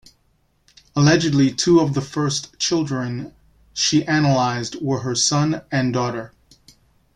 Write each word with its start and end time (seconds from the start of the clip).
Allegedly 0.95 1.51
two 1.51 1.79
of 1.79 1.93
the 1.93 2.01
first 2.01 2.57
children 2.57 3.35
she 3.71 4.01
analysed 4.05 4.81
were 4.81 5.01
her 5.01 5.13
son 5.13 5.61
and 5.71 5.93
daughter. 5.93 6.33